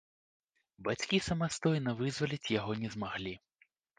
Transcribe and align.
Бацькі 0.87 1.19
самастойна 1.25 1.95
вызваліць 2.01 2.53
яго 2.59 2.79
не 2.87 2.93
змаглі. 2.97 3.33